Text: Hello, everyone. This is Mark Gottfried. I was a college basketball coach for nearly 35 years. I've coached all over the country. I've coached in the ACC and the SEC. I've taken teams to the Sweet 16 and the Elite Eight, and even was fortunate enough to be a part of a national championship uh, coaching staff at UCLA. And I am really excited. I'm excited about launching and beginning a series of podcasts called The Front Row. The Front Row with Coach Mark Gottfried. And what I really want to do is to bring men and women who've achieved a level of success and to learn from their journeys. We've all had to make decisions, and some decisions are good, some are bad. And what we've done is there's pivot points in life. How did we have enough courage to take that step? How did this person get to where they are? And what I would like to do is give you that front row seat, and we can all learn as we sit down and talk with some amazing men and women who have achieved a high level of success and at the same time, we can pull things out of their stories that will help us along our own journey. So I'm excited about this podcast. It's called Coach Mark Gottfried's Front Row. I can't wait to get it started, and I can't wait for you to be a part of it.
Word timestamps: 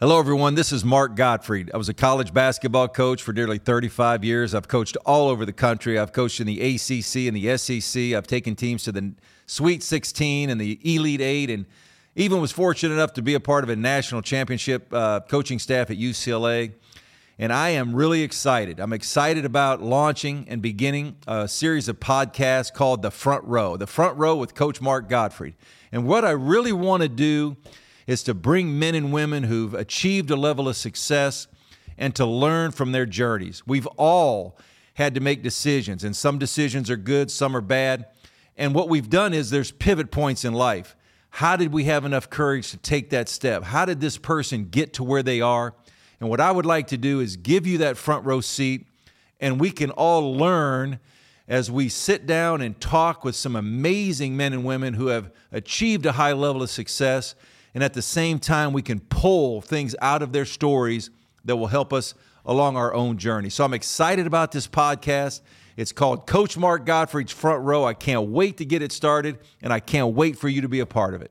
Hello, 0.00 0.20
everyone. 0.20 0.54
This 0.54 0.70
is 0.70 0.84
Mark 0.84 1.16
Gottfried. 1.16 1.72
I 1.74 1.76
was 1.76 1.88
a 1.88 1.92
college 1.92 2.32
basketball 2.32 2.86
coach 2.86 3.20
for 3.20 3.32
nearly 3.32 3.58
35 3.58 4.22
years. 4.22 4.54
I've 4.54 4.68
coached 4.68 4.96
all 5.04 5.28
over 5.28 5.44
the 5.44 5.52
country. 5.52 5.98
I've 5.98 6.12
coached 6.12 6.38
in 6.38 6.46
the 6.46 6.60
ACC 6.60 7.26
and 7.26 7.36
the 7.36 7.58
SEC. 7.58 8.14
I've 8.14 8.28
taken 8.28 8.54
teams 8.54 8.84
to 8.84 8.92
the 8.92 9.14
Sweet 9.46 9.82
16 9.82 10.50
and 10.50 10.60
the 10.60 10.78
Elite 10.84 11.20
Eight, 11.20 11.50
and 11.50 11.66
even 12.14 12.40
was 12.40 12.52
fortunate 12.52 12.94
enough 12.94 13.12
to 13.14 13.22
be 13.22 13.34
a 13.34 13.40
part 13.40 13.64
of 13.64 13.70
a 13.70 13.74
national 13.74 14.22
championship 14.22 14.86
uh, 14.94 15.18
coaching 15.18 15.58
staff 15.58 15.90
at 15.90 15.96
UCLA. 15.96 16.74
And 17.36 17.52
I 17.52 17.70
am 17.70 17.92
really 17.92 18.22
excited. 18.22 18.78
I'm 18.78 18.92
excited 18.92 19.44
about 19.44 19.82
launching 19.82 20.46
and 20.48 20.62
beginning 20.62 21.16
a 21.26 21.48
series 21.48 21.88
of 21.88 21.98
podcasts 21.98 22.72
called 22.72 23.02
The 23.02 23.10
Front 23.10 23.46
Row. 23.46 23.76
The 23.76 23.88
Front 23.88 24.16
Row 24.16 24.36
with 24.36 24.54
Coach 24.54 24.80
Mark 24.80 25.08
Gottfried. 25.08 25.56
And 25.90 26.06
what 26.06 26.24
I 26.24 26.30
really 26.30 26.72
want 26.72 27.02
to 27.02 27.08
do 27.08 27.56
is 28.08 28.22
to 28.24 28.32
bring 28.32 28.78
men 28.78 28.94
and 28.94 29.12
women 29.12 29.44
who've 29.44 29.74
achieved 29.74 30.30
a 30.30 30.36
level 30.36 30.66
of 30.66 30.76
success 30.76 31.46
and 31.98 32.16
to 32.16 32.24
learn 32.24 32.70
from 32.70 32.90
their 32.90 33.04
journeys. 33.04 33.62
We've 33.66 33.86
all 33.98 34.58
had 34.94 35.14
to 35.14 35.20
make 35.20 35.42
decisions, 35.42 36.02
and 36.02 36.16
some 36.16 36.38
decisions 36.38 36.90
are 36.90 36.96
good, 36.96 37.30
some 37.30 37.54
are 37.54 37.60
bad. 37.60 38.06
And 38.56 38.74
what 38.74 38.88
we've 38.88 39.10
done 39.10 39.34
is 39.34 39.50
there's 39.50 39.70
pivot 39.70 40.10
points 40.10 40.44
in 40.44 40.54
life. 40.54 40.96
How 41.28 41.54
did 41.54 41.70
we 41.70 41.84
have 41.84 42.06
enough 42.06 42.30
courage 42.30 42.70
to 42.70 42.78
take 42.78 43.10
that 43.10 43.28
step? 43.28 43.62
How 43.62 43.84
did 43.84 44.00
this 44.00 44.16
person 44.16 44.68
get 44.70 44.94
to 44.94 45.04
where 45.04 45.22
they 45.22 45.42
are? 45.42 45.74
And 46.18 46.30
what 46.30 46.40
I 46.40 46.50
would 46.50 46.66
like 46.66 46.86
to 46.88 46.96
do 46.96 47.20
is 47.20 47.36
give 47.36 47.66
you 47.66 47.78
that 47.78 47.98
front 47.98 48.24
row 48.24 48.40
seat, 48.40 48.86
and 49.38 49.60
we 49.60 49.70
can 49.70 49.90
all 49.90 50.34
learn 50.34 50.98
as 51.46 51.70
we 51.70 51.90
sit 51.90 52.26
down 52.26 52.62
and 52.62 52.80
talk 52.80 53.22
with 53.22 53.36
some 53.36 53.54
amazing 53.54 54.34
men 54.34 54.54
and 54.54 54.64
women 54.64 54.94
who 54.94 55.08
have 55.08 55.30
achieved 55.52 56.06
a 56.06 56.12
high 56.12 56.32
level 56.32 56.62
of 56.62 56.70
success 56.70 57.34
and 57.78 57.84
at 57.84 57.94
the 57.94 58.02
same 58.02 58.40
time, 58.40 58.72
we 58.72 58.82
can 58.82 58.98
pull 58.98 59.60
things 59.60 59.94
out 60.02 60.20
of 60.20 60.32
their 60.32 60.44
stories 60.44 61.10
that 61.44 61.54
will 61.54 61.68
help 61.68 61.92
us 61.92 62.12
along 62.44 62.76
our 62.76 62.92
own 62.92 63.18
journey. 63.18 63.50
So 63.50 63.62
I'm 63.62 63.72
excited 63.72 64.26
about 64.26 64.50
this 64.50 64.66
podcast. 64.66 65.42
It's 65.76 65.92
called 65.92 66.26
Coach 66.26 66.56
Mark 66.58 66.84
Gottfried's 66.84 67.30
Front 67.30 67.62
Row. 67.62 67.84
I 67.84 67.94
can't 67.94 68.30
wait 68.30 68.56
to 68.56 68.64
get 68.64 68.82
it 68.82 68.90
started, 68.90 69.38
and 69.62 69.72
I 69.72 69.78
can't 69.78 70.16
wait 70.16 70.36
for 70.36 70.48
you 70.48 70.62
to 70.62 70.68
be 70.68 70.80
a 70.80 70.86
part 70.86 71.14
of 71.14 71.22
it. 71.22 71.30